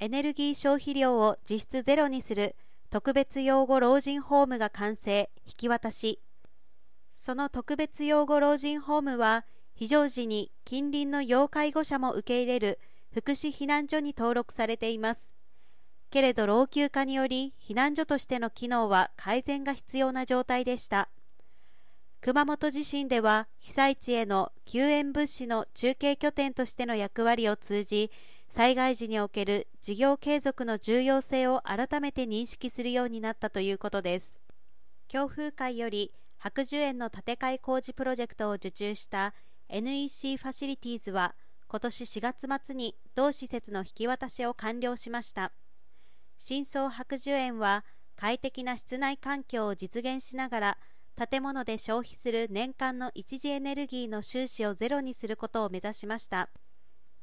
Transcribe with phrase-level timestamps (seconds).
[0.00, 2.54] エネルギー消費量を実質ゼロにする
[2.88, 6.20] 特別養護老人ホームが完成、引き渡し。
[7.12, 12.78] その特別養護老人ホームは、非常時に近隣の要介護者も受け入れる
[13.12, 15.32] 福祉避難所に登録されています。
[16.10, 21.08] けれど老朽化により避難所としての機能は改善が必要な状態でした。
[22.20, 28.10] 熊本地震では被災地への救援物資の中継拠点としての役割を通じ
[28.50, 34.38] 災害時における事業継続の重要性を改めて認識するようになったということです。
[35.06, 39.34] 強風会より白樹園の建て替え工事プロジェクトを受注した
[39.68, 41.34] NEC ファシリティーズは
[41.68, 45.52] 今年4月末に同施設の引き渡しを完了しました。
[46.38, 47.84] 新装白樹園は
[48.16, 50.78] 快適な室内環境を実現しながら
[51.30, 56.48] 建物で消費する年間の一次エネルギーの収支をゼロにすることを目指しました。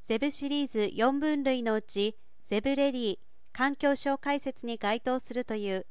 [0.05, 3.17] ゼブシリーズ4分類のうちゼブレディ
[3.51, 5.87] 環境省解説に該当するという。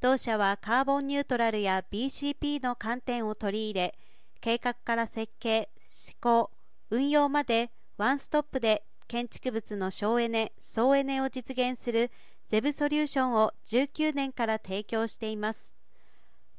[0.00, 3.94] 同社はカーボンニュートラルや BCP の観点を取り入れ
[4.40, 6.52] 計画から設計施工
[6.90, 12.12] 運用までワンストップで建築物の省エネ総エネを実現する
[12.46, 15.72] ゼブソリューションを19年から提供しています。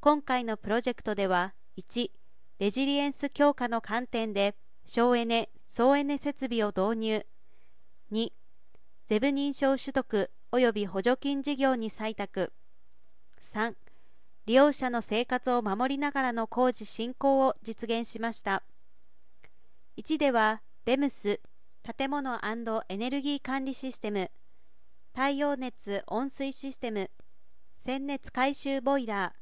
[0.01, 2.11] 今回のプロジェクトでは1
[2.59, 7.25] レジリエンス強化の観点で省エネ・総エネ設備を導入。
[8.11, 8.33] 2
[9.08, 12.52] ゼブ認証取得及び補助金事業に採択。
[13.53, 13.73] 3
[14.47, 18.63] 利用者の生活を守りながらの工事進行を実現しました。
[19.95, 21.39] 1ではベムス
[21.97, 22.38] 建物
[22.89, 24.30] エネルギー管理システム
[25.13, 27.09] 太陽熱温水システム
[27.78, 29.39] 鮮熱回収ボイラー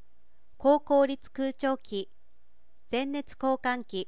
[0.59, 2.08] 高効率空調機
[2.88, 4.08] 全熱交換機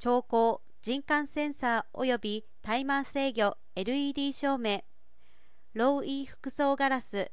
[0.00, 4.84] 調光人感センサー及びタイマー制御 LED 照明
[5.74, 7.32] ローイー服装ガラス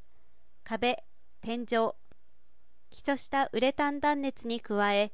[0.63, 1.03] 壁
[1.39, 1.91] 天井
[2.89, 5.11] 基礎したウレタン断熱に加え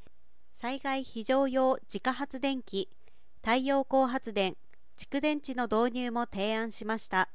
[0.53, 2.87] 災害非常用自家発電機
[3.43, 4.55] 太陽光発電
[4.97, 7.27] 蓄電池の導入も提案しました。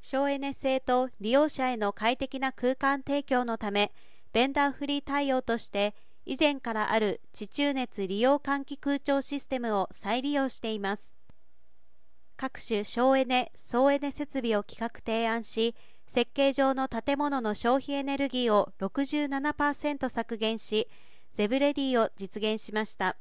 [0.00, 3.92] 省エネ性と利用者への快適な空間提供のため
[4.32, 5.94] ベンダーフリー対応として
[6.28, 11.24] 以前からある地中熱利用換気空調システムを再利用しています。
[12.36, 15.74] 各種省エネ・総エネ設備を企画提案し
[16.06, 20.86] 設計上の建物の消費エネルギーを67%削減し
[21.30, 23.16] ゼブレディを実現しました。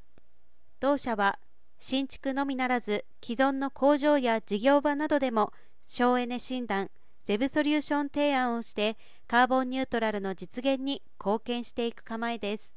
[0.82, 1.40] 同社は
[1.80, 6.90] 新築のみならず既存の工場や事業場などでも省エネ診断
[7.24, 8.98] ゼブソリューション提案をして
[9.30, 12.77] カーボンニュートラルの実現に貢献していく構えです。